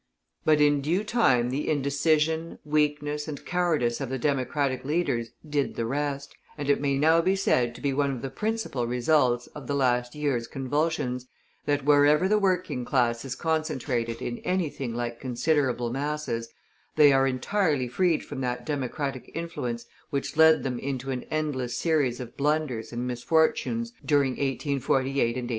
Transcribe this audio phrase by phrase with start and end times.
[0.43, 5.85] But in due time the indecision, weakness, and cowardice of the Democratic leaders did the
[5.85, 9.67] rest, and it may now be said to be one of the principal results of
[9.67, 11.27] the last years' convulsions,
[11.67, 16.49] that wherever the working class is concentrated in anything like considerable masses,
[16.95, 22.19] they are entirely freed from that Democratic influence which led them into an endless series
[22.19, 25.49] of blunders and misfortunes during 1848 and 1849.